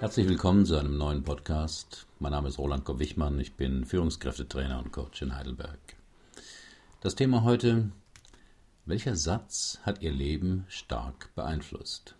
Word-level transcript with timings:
Herzlich 0.00 0.28
willkommen 0.28 0.64
zu 0.64 0.76
einem 0.76 0.96
neuen 0.96 1.24
Podcast. 1.24 2.06
Mein 2.20 2.30
Name 2.30 2.46
ist 2.46 2.58
Roland 2.58 2.84
Kopp-Wichmann, 2.84 3.40
ich 3.40 3.54
bin 3.54 3.84
Führungskräftetrainer 3.84 4.78
und 4.78 4.92
Coach 4.92 5.22
in 5.22 5.34
Heidelberg. 5.34 5.96
Das 7.00 7.16
Thema 7.16 7.42
heute, 7.42 7.90
welcher 8.86 9.16
Satz 9.16 9.80
hat 9.82 10.00
Ihr 10.00 10.12
Leben 10.12 10.66
stark 10.68 11.34
beeinflusst? 11.34 12.14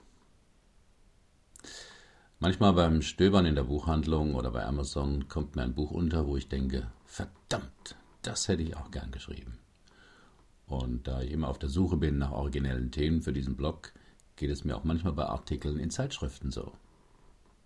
Manchmal 2.40 2.72
beim 2.72 3.00
Stöbern 3.00 3.46
in 3.46 3.54
der 3.54 3.62
Buchhandlung 3.62 4.34
oder 4.34 4.50
bei 4.50 4.66
Amazon 4.66 5.28
kommt 5.28 5.54
mir 5.54 5.62
ein 5.62 5.76
Buch 5.76 5.92
unter, 5.92 6.26
wo 6.26 6.36
ich 6.36 6.48
denke, 6.48 6.90
verdammt, 7.04 7.94
das 8.22 8.48
hätte 8.48 8.64
ich 8.64 8.76
auch 8.76 8.90
gern 8.90 9.12
geschrieben. 9.12 9.56
Und 10.66 11.06
da 11.06 11.22
ich 11.22 11.30
immer 11.30 11.46
auf 11.46 11.60
der 11.60 11.68
Suche 11.68 11.96
bin 11.96 12.18
nach 12.18 12.32
originellen 12.32 12.90
Themen 12.90 13.22
für 13.22 13.32
diesen 13.32 13.54
Blog, 13.54 13.92
geht 14.34 14.50
es 14.50 14.64
mir 14.64 14.76
auch 14.76 14.82
manchmal 14.82 15.12
bei 15.12 15.26
Artikeln 15.26 15.78
in 15.78 15.90
Zeitschriften 15.90 16.50
so. 16.50 16.72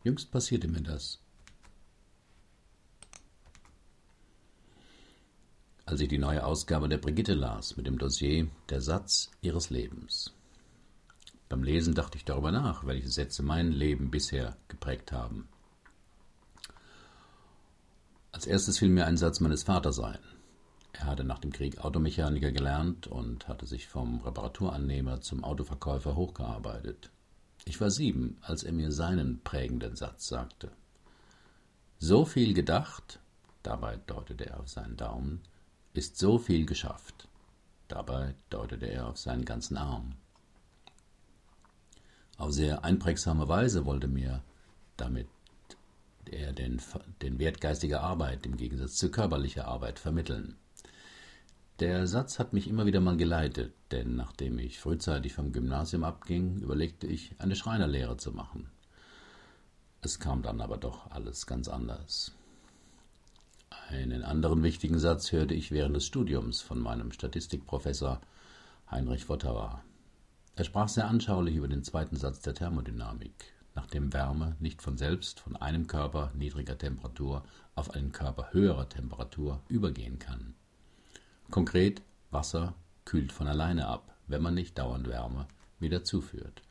Jüngst 0.05 0.33
passierte 0.33 0.67
mir 0.67 0.83
das. 0.83 1.21
Als 5.85 6.01
ich 6.01 6.09
die 6.09 6.19
neue 6.19 6.45
Ausgabe 6.45 6.89
der 6.89 6.99
Brigitte 6.99 7.35
las 7.35 7.77
mit 7.77 7.87
dem 7.87 7.99
Dossier 7.99 8.49
Der 8.69 8.81
Satz 8.81 9.31
ihres 9.43 9.71
Lebens. 9.71 10.33
Beim 11.49 11.63
Lesen 11.63 11.95
dachte 11.95 12.17
ich 12.17 12.25
darüber 12.25 12.51
nach, 12.51 12.87
welche 12.87 13.11
Sätze 13.11 13.43
mein 13.43 13.71
Leben 13.71 14.11
bisher 14.11 14.57
geprägt 14.69 15.13
haben. 15.13 15.49
Als 18.33 18.47
erstes 18.47 18.79
fiel 18.79 18.89
mir 18.89 19.07
ein 19.07 19.19
Satz 19.19 19.41
meines 19.41 19.63
Vaters 19.63 20.01
ein. 20.01 20.19
Er 20.95 21.07
hatte 21.07 21.25
nach 21.25 21.39
dem 21.39 21.53
Krieg 21.53 21.85
Automechaniker 21.85 22.51
gelernt 22.51 23.07
und 23.07 23.47
hatte 23.47 23.67
sich 23.67 23.87
vom 23.87 24.21
Reparaturannehmer 24.23 25.21
zum 25.21 25.45
Autoverkäufer 25.45 26.17
hochgearbeitet. 26.17 27.11
Ich 27.65 27.81
war 27.81 27.91
sieben, 27.91 28.39
als 28.43 28.65
er 28.65 28.73
mir 28.73 28.91
seinen 28.93 29.43
prägenden 29.43 29.97
Satz 29.97 30.29
sagte. 30.29 30.71
So 31.99 32.25
viel 32.25 32.55
gedacht, 32.55 33.21
dabei 33.63 33.97
deutete 34.07 34.47
er 34.47 34.61
auf 34.61 34.69
seinen 34.69 34.97
Daumen, 34.97 35.41
ist 35.95 36.19
so 36.19 36.39
viel 36.39 36.67
geschafft. 36.67 37.29
Dabei 37.89 38.35
deutete 38.51 38.87
er 38.87 39.09
auf 39.09 39.19
seinen 39.19 39.45
ganzen 39.45 39.77
Arm. 39.77 40.15
Auf 42.39 42.53
sehr 42.53 42.85
einprägsame 42.85 43.49
Weise 43.49 43.85
wollte 43.85 44.09
mir 44.09 44.43
damit 44.97 45.29
er 46.31 46.53
den, 46.53 46.81
den 47.21 47.39
Wert 47.39 47.61
geistiger 47.61 48.03
Arbeit 48.03 48.47
im 48.47 48.57
Gegensatz 48.57 48.97
zu 48.97 49.11
körperlicher 49.11 49.67
Arbeit 49.67 49.99
vermitteln. 49.99 50.57
Der 51.81 52.07
Satz 52.07 52.39
hat 52.39 52.53
mich 52.53 52.69
immer 52.69 52.87
wieder 52.87 53.01
mal 53.01 53.17
geleitet, 53.17 53.73
denn 53.91 54.15
nachdem 54.15 54.59
ich 54.59 54.79
frühzeitig 54.79 55.33
vom 55.33 55.53
Gymnasium 55.53 56.05
abging, 56.05 56.61
überlegte 56.61 57.07
ich, 57.07 57.35
eine 57.39 57.57
Schreinerlehre 57.57 58.17
zu 58.19 58.31
machen. 58.31 58.71
Es 60.03 60.21
kam 60.21 60.43
dann 60.43 60.61
aber 60.61 60.77
doch 60.77 61.11
alles 61.11 61.47
ganz 61.47 61.69
anders. 61.69 62.33
Einen 63.89 64.23
anderen 64.23 64.63
wichtigen 64.63 64.99
Satz 64.99 65.33
hörte 65.33 65.55
ich 65.55 65.71
während 65.71 65.97
des 65.97 66.07
Studiums 66.07 66.61
von 66.61 66.79
meinem 66.79 67.11
Statistikprofessor 67.11 68.21
Heinrich 68.91 69.29
Wottauer. 69.29 69.83
Er 70.55 70.65
sprach 70.65 70.89
sehr 70.89 71.09
anschaulich 71.09 71.57
über 71.57 71.69
den 71.69 71.83
zweiten 71.83 72.17
Satz 72.17 72.41
der 72.41 72.55
Thermodynamik, 72.55 73.55
nachdem 73.75 74.13
Wärme 74.13 74.57
nicht 74.61 74.83
von 74.83 74.99
selbst 74.99 75.41
von 75.41 75.57
einem 75.57 75.87
Körper 75.87 76.33
niedriger 76.35 76.77
Temperatur 76.77 77.45
auf 77.75 77.91
einen 77.93 78.13
Körper 78.13 78.53
höherer 78.53 78.89
Temperatur 78.89 79.63
übergehen 79.69 80.19
kann. 80.19 80.55
Konkret, 81.53 82.01
Wasser 82.31 82.75
kühlt 83.05 83.31
von 83.31 83.47
alleine 83.47 83.87
ab, 83.87 84.17
wenn 84.27 84.41
man 84.41 84.55
nicht 84.55 84.79
dauernd 84.79 85.07
Wärme 85.07 85.47
wieder 85.79 86.03
zuführt. 86.03 86.63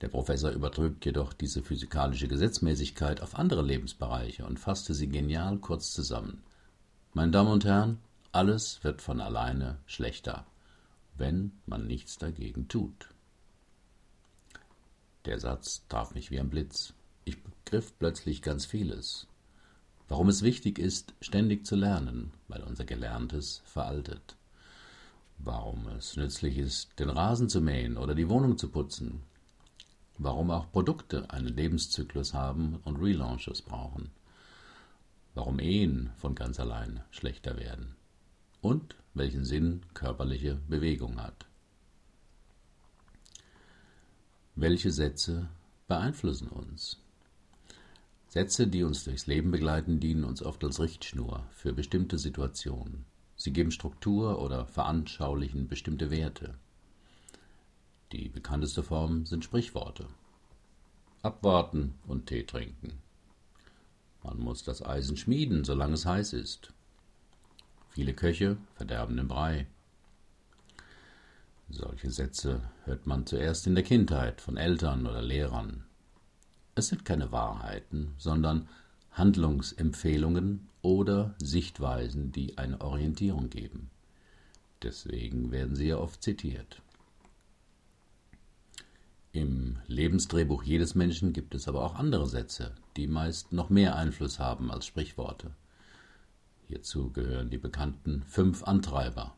Der 0.00 0.06
Professor 0.06 0.52
übertrug 0.52 1.04
jedoch 1.04 1.32
diese 1.32 1.64
physikalische 1.64 2.28
Gesetzmäßigkeit 2.28 3.22
auf 3.22 3.34
andere 3.34 3.62
Lebensbereiche 3.62 4.46
und 4.46 4.60
fasste 4.60 4.94
sie 4.94 5.08
genial 5.08 5.58
kurz 5.58 5.92
zusammen. 5.92 6.44
Meine 7.12 7.32
Damen 7.32 7.50
und 7.50 7.64
Herren, 7.64 7.98
alles 8.30 8.84
wird 8.84 9.02
von 9.02 9.20
alleine 9.20 9.78
schlechter, 9.86 10.46
wenn 11.16 11.50
man 11.66 11.88
nichts 11.88 12.18
dagegen 12.18 12.68
tut. 12.68 13.08
Der 15.24 15.40
Satz 15.40 15.82
traf 15.88 16.14
mich 16.14 16.30
wie 16.30 16.38
ein 16.38 16.50
Blitz. 16.50 16.94
Ich 17.24 17.42
begriff 17.42 17.92
plötzlich 17.98 18.42
ganz 18.42 18.64
vieles. 18.64 19.26
Warum 20.08 20.28
es 20.30 20.42
wichtig 20.42 20.78
ist, 20.78 21.12
ständig 21.20 21.66
zu 21.66 21.76
lernen, 21.76 22.32
weil 22.48 22.62
unser 22.62 22.84
Gelerntes 22.84 23.62
veraltet. 23.66 24.36
Warum 25.38 25.86
es 25.88 26.16
nützlich 26.16 26.56
ist, 26.56 26.98
den 26.98 27.10
Rasen 27.10 27.48
zu 27.48 27.60
mähen 27.60 27.98
oder 27.98 28.14
die 28.14 28.28
Wohnung 28.28 28.56
zu 28.56 28.70
putzen. 28.70 29.22
Warum 30.16 30.50
auch 30.50 30.72
Produkte 30.72 31.30
einen 31.30 31.54
Lebenszyklus 31.54 32.32
haben 32.32 32.80
und 32.84 32.96
Relaunches 32.96 33.62
brauchen. 33.62 34.10
Warum 35.34 35.60
Ehen 35.60 36.10
von 36.16 36.34
ganz 36.34 36.58
allein 36.58 37.02
schlechter 37.10 37.56
werden. 37.56 37.94
Und 38.62 38.96
welchen 39.14 39.44
Sinn 39.44 39.82
körperliche 39.94 40.56
Bewegung 40.68 41.20
hat. 41.20 41.46
Welche 44.56 44.90
Sätze 44.90 45.48
beeinflussen 45.86 46.48
uns? 46.48 46.98
Sätze, 48.28 48.66
die 48.66 48.82
uns 48.82 49.04
durchs 49.04 49.26
Leben 49.26 49.50
begleiten, 49.50 50.00
dienen 50.00 50.24
uns 50.24 50.42
oft 50.42 50.62
als 50.62 50.80
Richtschnur 50.80 51.46
für 51.50 51.72
bestimmte 51.72 52.18
Situationen. 52.18 53.06
Sie 53.36 53.52
geben 53.52 53.70
Struktur 53.70 54.42
oder 54.42 54.66
veranschaulichen 54.66 55.66
bestimmte 55.66 56.10
Werte. 56.10 56.54
Die 58.12 58.28
bekannteste 58.28 58.82
Form 58.82 59.24
sind 59.24 59.44
Sprichworte. 59.44 60.08
Abwarten 61.22 61.94
und 62.06 62.26
Tee 62.26 62.44
trinken. 62.44 62.98
Man 64.22 64.38
muss 64.38 64.62
das 64.62 64.84
Eisen 64.84 65.16
schmieden, 65.16 65.64
solange 65.64 65.94
es 65.94 66.04
heiß 66.04 66.34
ist. 66.34 66.72
Viele 67.88 68.12
Köche 68.12 68.58
verderben 68.74 69.16
den 69.16 69.28
Brei. 69.28 69.66
Solche 71.70 72.10
Sätze 72.10 72.60
hört 72.84 73.06
man 73.06 73.26
zuerst 73.26 73.66
in 73.66 73.74
der 73.74 73.84
Kindheit 73.84 74.40
von 74.40 74.56
Eltern 74.56 75.06
oder 75.06 75.22
Lehrern. 75.22 75.87
Es 76.78 76.86
sind 76.86 77.04
keine 77.04 77.32
Wahrheiten, 77.32 78.14
sondern 78.18 78.68
Handlungsempfehlungen 79.10 80.68
oder 80.80 81.34
Sichtweisen, 81.42 82.30
die 82.30 82.56
eine 82.56 82.80
Orientierung 82.80 83.50
geben. 83.50 83.90
Deswegen 84.84 85.50
werden 85.50 85.74
sie 85.74 85.88
ja 85.88 85.96
oft 85.96 86.22
zitiert. 86.22 86.80
Im 89.32 89.78
Lebensdrehbuch 89.88 90.62
jedes 90.62 90.94
Menschen 90.94 91.32
gibt 91.32 91.56
es 91.56 91.66
aber 91.66 91.82
auch 91.82 91.96
andere 91.96 92.28
Sätze, 92.28 92.76
die 92.96 93.08
meist 93.08 93.52
noch 93.52 93.70
mehr 93.70 93.96
Einfluss 93.96 94.38
haben 94.38 94.70
als 94.70 94.86
Sprichworte. 94.86 95.50
Hierzu 96.68 97.10
gehören 97.10 97.50
die 97.50 97.58
bekannten 97.58 98.22
fünf 98.22 98.62
Antreiber. 98.62 99.34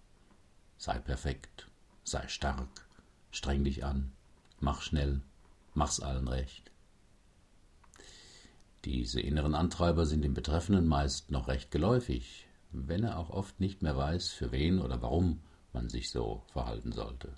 Sei 0.77 0.99
perfekt, 0.99 1.69
sei 2.05 2.29
stark, 2.29 2.87
streng 3.31 3.65
dich 3.65 3.83
an, 3.83 4.13
mach 4.61 4.83
schnell, 4.83 5.23
mach's 5.73 6.01
allen 6.01 6.29
recht. 6.29 6.70
Diese 8.85 9.21
inneren 9.21 9.55
Antreiber 9.55 10.07
sind 10.07 10.23
dem 10.23 10.33
Betreffenden 10.33 10.87
meist 10.87 11.31
noch 11.31 11.49
recht 11.49 11.71
geläufig, 11.71 12.47
wenn 12.73 13.05
er 13.05 13.19
auch 13.19 13.31
oft 13.31 13.61
nicht 13.61 13.83
mehr 13.83 13.97
weiß, 13.97 14.31
für 14.31 14.53
wen 14.53 14.81
oder 14.81 15.03
warum 15.03 15.41
man 15.73 15.89
sich 15.89 16.11
so 16.11 16.43
verhalten 16.47 16.93
sollte. 16.93 17.35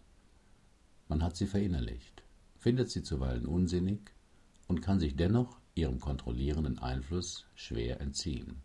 Man 1.08 1.22
hat 1.22 1.36
sie 1.36 1.46
verinnerlicht, 1.46 2.22
findet 2.58 2.90
sie 2.90 3.02
zuweilen 3.02 3.46
unsinnig 3.46 4.12
und 4.68 4.82
kann 4.82 5.00
sich 5.00 5.16
dennoch 5.16 5.58
ihrem 5.74 5.98
kontrollierenden 5.98 6.78
Einfluss 6.78 7.46
schwer 7.54 8.00
entziehen. 8.00 8.62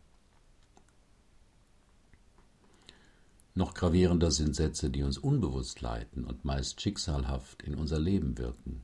Noch 3.56 3.74
gravierender 3.74 4.30
sind 4.30 4.56
Sätze, 4.56 4.92
die 4.92 5.02
uns 5.02 5.18
unbewusst 5.18 5.82
leiten 5.82 6.26
und 6.26 6.46
meist 6.46 6.80
schicksalhaft 6.80 7.64
in 7.64 7.74
unser 7.74 8.00
Leben 8.00 8.38
wirken. 8.38 8.84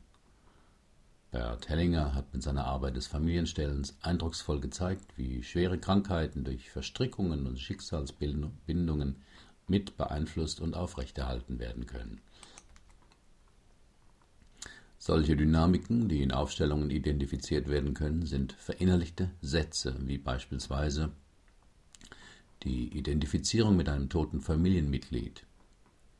Bert 1.33 1.67
Hellinger 1.67 2.13
hat 2.13 2.31
mit 2.31 2.43
seiner 2.43 2.65
Arbeit 2.65 2.95
des 2.95 3.07
Familienstellens 3.07 3.97
eindrucksvoll 4.03 4.59
gezeigt, 4.59 5.17
wie 5.17 5.41
schwere 5.41 5.79
Krankheiten 5.79 6.43
durch 6.43 6.69
Verstrickungen 6.69 7.47
und 7.47 7.59
Schicksalsbindungen 7.59 9.15
mit 9.67 9.97
beeinflusst 9.97 10.61
und 10.61 10.75
aufrechterhalten 10.75 11.57
werden 11.57 11.87
können. 11.87 12.21
Solche 14.99 15.35
Dynamiken, 15.35 16.07
die 16.07 16.21
in 16.21 16.31
Aufstellungen 16.31 16.91
identifiziert 16.91 17.67
werden 17.67 17.95
können, 17.95 18.27
sind 18.27 18.53
verinnerlichte 18.53 19.31
Sätze, 19.41 19.95
wie 20.01 20.19
beispielsweise 20.19 21.13
die 22.61 22.95
Identifizierung 22.95 23.75
mit 23.75 23.89
einem 23.89 24.07
toten 24.07 24.39
Familienmitglied. 24.39 25.47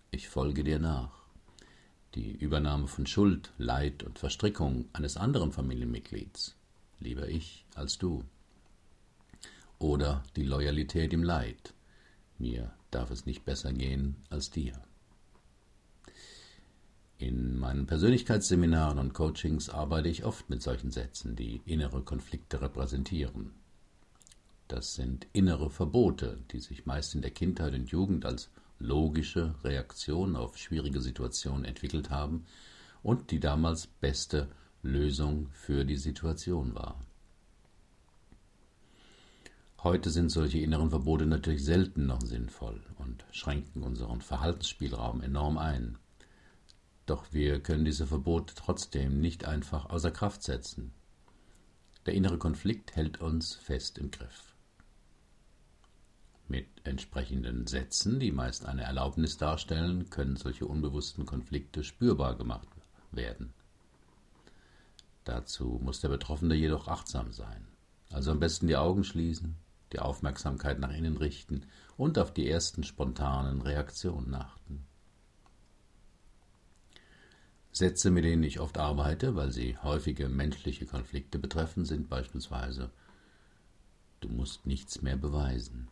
Ich 0.10 0.28
folge 0.28 0.64
dir 0.64 0.80
nach 0.80 1.23
die 2.16 2.32
Übernahme 2.32 2.88
von 2.88 3.06
Schuld, 3.06 3.52
Leid 3.58 4.04
und 4.04 4.20
Verstrickung 4.20 4.86
eines 4.94 5.18
anderen 5.18 5.52
Familienmitglieds, 5.52 6.56
lieber 7.00 7.28
ich 7.28 7.66
als 7.76 7.98
du. 7.98 8.24
Oder 9.80 10.24
die 10.36 10.44
Loyalität 10.44 11.14
im 11.14 11.24
Leid, 11.24 11.74
mir 12.38 12.74
darf 12.92 13.12
es 13.12 13.26
nicht 13.26 13.46
besser 13.46 13.74
gehen 13.74 14.16
als 14.30 14.52
dir. 14.52 14.74
In 17.18 17.58
meinen 17.58 17.86
Persönlichkeitsseminaren 17.86 19.00
und 19.00 19.14
Coachings 19.14 19.70
arbeite 19.70 20.10
ich 20.10 20.26
oft 20.26 20.50
mit 20.50 20.62
solchen 20.62 20.92
Sätzen, 20.92 21.36
die 21.36 21.62
innere 21.66 22.02
Konflikte 22.02 22.62
repräsentieren. 22.62 23.52
Das 24.68 24.96
sind 24.96 25.28
innere 25.34 25.70
Verbote, 25.70 26.40
die 26.52 26.60
sich 26.60 26.86
meist 26.86 27.16
in 27.16 27.22
der 27.22 27.32
Kindheit 27.32 27.74
und 27.74 27.90
Jugend 27.92 28.26
als 28.26 28.50
logische 28.84 29.56
Reaktion 29.64 30.36
auf 30.36 30.58
schwierige 30.58 31.02
Situationen 31.02 31.66
entwickelt 31.66 32.10
haben 32.10 32.46
und 33.02 33.32
die 33.32 33.40
damals 33.40 33.88
beste 33.88 34.50
Lösung 34.82 35.48
für 35.52 35.86
die 35.86 35.98
Situation 35.98 36.76
war. 36.76 37.00
Heute 39.82 40.10
sind 40.10 40.30
solche 40.30 40.60
inneren 40.60 40.90
Verbote 40.90 41.26
natürlich 41.26 41.64
selten 41.66 42.06
noch 42.06 42.22
sinnvoll 42.22 42.82
und 42.98 43.26
schränken 43.32 43.84
unseren 43.84 44.22
Verhaltensspielraum 44.22 45.22
enorm 45.22 45.58
ein. 45.58 45.98
Doch 47.06 47.26
wir 47.32 47.60
können 47.60 47.84
diese 47.84 48.08
Verbote 48.08 48.54
trotzdem 48.56 49.20
nicht 49.20 49.46
einfach 49.46 49.90
außer 49.90 50.12
Kraft 50.12 50.44
setzen. 50.44 50.94
Der 52.06 52.14
innere 52.14 52.38
Konflikt 52.38 52.96
hält 52.96 53.20
uns 53.20 53.56
fest 53.56 53.98
im 53.98 54.12
Griff. 54.12 54.53
Mit 56.54 56.68
entsprechenden 56.84 57.66
Sätzen, 57.66 58.20
die 58.20 58.32
meist 58.32 58.68
eine 58.68 58.84
Erlaubnis 58.84 59.38
darstellen, 59.38 60.12
können 60.12 60.36
solche 60.36 60.68
unbewussten 60.68 61.26
Konflikte 61.26 61.84
spürbar 61.84 62.38
gemacht 62.38 62.68
werden. 63.12 63.56
Dazu 65.24 65.80
muss 65.82 66.00
der 66.02 66.10
Betroffene 66.10 66.54
jedoch 66.54 66.88
achtsam 66.88 67.32
sein. 67.32 67.66
Also 68.12 68.30
am 68.30 68.40
besten 68.40 68.68
die 68.68 68.76
Augen 68.76 69.04
schließen, 69.04 69.56
die 69.94 69.98
Aufmerksamkeit 69.98 70.78
nach 70.78 70.94
innen 70.94 71.18
richten 71.18 71.66
und 71.98 72.20
auf 72.20 72.32
die 72.32 72.48
ersten 72.48 72.84
spontanen 72.84 73.64
Reaktionen 73.64 74.36
achten. 74.36 74.86
Sätze, 77.72 78.12
mit 78.12 78.26
denen 78.26 78.44
ich 78.44 78.60
oft 78.60 78.78
arbeite, 78.78 79.36
weil 79.36 79.52
sie 79.52 79.76
häufige 79.80 80.30
menschliche 80.30 80.86
Konflikte 80.86 81.40
betreffen, 81.40 81.84
sind 81.84 82.10
beispielsweise 82.10 82.92
Du 84.20 84.30
musst 84.30 84.68
nichts 84.68 85.02
mehr 85.02 85.18
beweisen. 85.18 85.88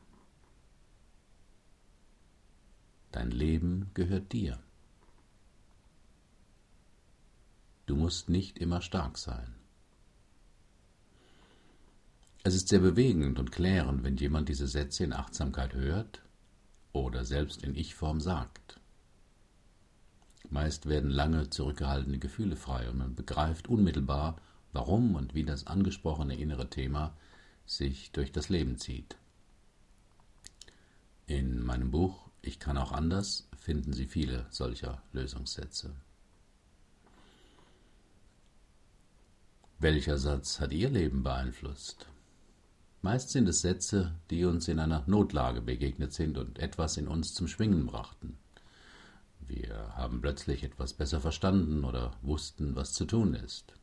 Dein 3.12 3.32
Leben 3.32 3.92
gehört 3.94 4.32
dir. 4.32 4.60
Du 7.86 7.96
musst 7.96 8.30
nicht 8.30 8.58
immer 8.58 8.82
stark 8.82 9.18
sein. 9.18 9.56
Es 12.44 12.56
ist 12.56 12.70
sehr 12.70 12.80
bewegend 12.80 13.38
und 13.38 13.52
klärend, 13.52 14.04
wenn 14.04 14.16
jemand 14.16 14.50
diese 14.50 14.68
Sätze 14.68 15.04
in 15.04 15.14
Achtsamkeit 15.14 15.74
hört 15.74 16.24
oder 16.94 17.26
selbst 17.26 17.64
in 17.64 17.76
Ich-Form 17.76 18.22
sagt. 18.22 18.80
Meist 20.50 20.88
werden 20.88 21.12
lange 21.12 21.50
zurückgehaltene 21.50 22.18
Gefühle 22.18 22.56
frei 22.56 22.90
und 22.90 22.98
man 22.98 23.14
begreift 23.14 23.68
unmittelbar, 23.68 24.42
warum 24.72 25.16
und 25.16 25.36
wie 25.36 25.44
das 25.44 25.68
angesprochene 25.68 26.38
innere 26.38 26.70
Thema 26.70 27.16
sich 27.66 28.12
durch 28.12 28.32
das 28.32 28.50
Leben 28.50 28.78
zieht. 28.78 29.18
In 31.28 31.64
meinem 31.64 31.92
Buch 31.92 32.31
Ich 32.42 32.60
kann 32.60 32.78
auch 32.78 32.92
anders 32.92 33.48
finden 33.58 33.94
Sie 33.94 34.08
viele 34.08 34.48
solcher 34.50 35.04
Lösungssätze. 35.14 35.96
Welcher 39.78 40.18
Satz 40.18 40.60
hat 40.60 40.74
Ihr 40.74 40.90
Leben 40.90 41.24
beeinflusst? 41.24 42.08
Meist 43.04 43.30
sind 43.32 43.48
es 43.48 43.62
Sätze, 43.62 44.14
die 44.30 44.46
uns 44.46 44.68
in 44.68 44.80
einer 44.80 45.04
Notlage 45.08 45.62
begegnet 45.62 46.14
sind 46.14 46.38
und 46.38 46.60
etwas 46.60 46.98
in 46.98 47.08
uns 47.08 47.34
zum 47.34 47.48
Schwingen 47.48 47.88
brachten. 47.88 48.38
Wir 49.40 49.96
haben 49.96 50.22
plötzlich 50.22 50.64
etwas 50.64 50.94
besser 50.94 51.20
verstanden 51.20 51.84
oder 51.84 52.16
wussten, 52.22 52.76
was 52.76 52.94
zu 52.94 53.06
tun 53.06 53.34
ist. 53.34 53.74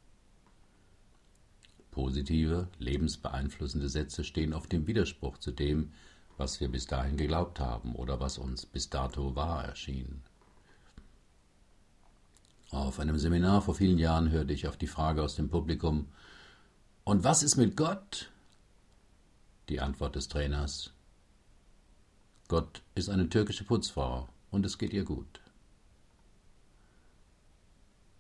Positive, 1.91 2.69
lebensbeeinflussende 2.79 3.89
Sätze 3.89 4.23
stehen 4.23 4.55
oft 4.55 4.73
im 4.73 4.87
Widerspruch 4.87 5.39
zu 5.39 5.51
dem, 5.51 5.93
was 6.39 6.61
wir 6.61 6.69
bis 6.69 6.87
dahin 6.87 7.17
geglaubt 7.17 7.61
haben 7.61 7.95
oder 7.95 8.21
was 8.21 8.39
uns 8.39 8.65
bis 8.65 8.89
dato 8.89 9.35
wahr 9.35 9.65
erschien. 9.65 10.23
Auf 12.71 13.01
einem 13.01 13.19
Seminar 13.19 13.63
vor 13.63 13.75
vielen 13.75 13.99
Jahren 13.99 14.31
hörte 14.31 14.53
ich 14.53 14.69
auf 14.69 14.77
die 14.77 14.87
Frage 14.87 15.23
aus 15.23 15.35
dem 15.37 15.49
Publikum 15.49 16.09
Und 17.05 17.25
was 17.25 17.43
ist 17.43 17.57
mit 17.57 17.77
Gott? 17.77 18.31
Die 19.69 19.81
Antwort 19.81 20.17
des 20.17 20.29
Trainers 20.29 20.93
Gott 22.47 22.83
ist 22.95 23.11
eine 23.11 23.29
türkische 23.29 23.65
Putzfrau 23.65 24.29
und 24.51 24.65
es 24.65 24.79
geht 24.79 24.93
ihr 24.95 25.05
gut. 25.05 25.41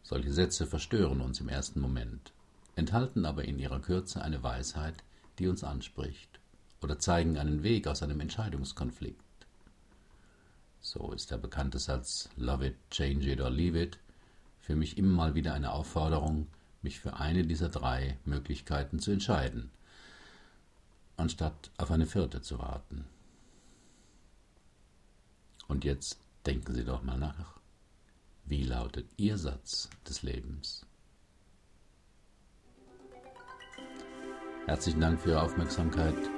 Solche 0.03 0.33
Sätze 0.33 0.67
verstören 0.67 1.21
uns 1.21 1.41
im 1.41 1.49
ersten 1.49 1.81
Moment, 1.81 2.33
enthalten 2.77 3.27
aber 3.27 3.45
in 3.45 3.59
ihrer 3.59 3.81
Kürze 3.81 4.23
eine 4.23 4.43
Weisheit, 4.43 5.03
die 5.39 5.49
uns 5.49 5.65
anspricht, 5.65 6.41
oder 6.81 6.99
zeigen 6.99 7.39
einen 7.39 7.63
Weg 7.63 7.87
aus 7.87 8.03
einem 8.03 8.21
Entscheidungskonflikt. 8.21 9.21
So 10.81 11.13
ist 11.13 11.31
der 11.31 11.39
bekannte 11.39 11.79
Satz 11.79 12.29
Love 12.37 12.67
it, 12.69 12.77
change 12.91 13.31
it 13.31 13.41
or 13.41 13.51
leave 13.51 13.81
it 13.81 13.99
für 14.69 14.77
mich 14.77 14.99
immer 14.99 15.17
mal 15.17 15.35
wieder 15.35 15.55
eine 15.55 15.73
Aufforderung, 15.73 16.47
mich 16.83 17.01
für 17.01 17.17
eine 17.17 17.43
dieser 17.43 17.71
drei 17.71 18.19
Möglichkeiten 18.27 18.99
zu 18.99 19.11
entscheiden, 19.11 19.71
anstatt 21.17 21.71
auf 21.79 21.91
eine 21.91 22.05
vierte 22.05 22.43
zu 22.43 22.59
warten. 22.59 23.07
Und 25.69 25.87
jetzt 25.87 26.19
denken 26.45 26.75
Sie 26.75 26.85
doch 26.85 27.03
mal 27.03 27.17
nach. 27.17 27.59
Wie 28.45 28.63
lautet 28.63 29.07
Ihr 29.17 29.39
Satz 29.39 29.89
des 30.07 30.21
Lebens? 30.21 30.85
Herzlichen 34.67 35.01
Dank 35.01 35.19
für 35.19 35.31
Ihre 35.31 35.43
Aufmerksamkeit. 35.43 36.38